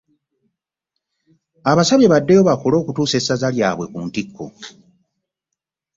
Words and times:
Abasabye 1.71 2.07
baddeyo 2.13 2.41
bakole 2.49 2.75
okutuusa 2.77 3.15
essaza 3.19 3.47
lyabwe 3.55 3.85
ku 3.91 3.97
ntikko. 4.07 4.45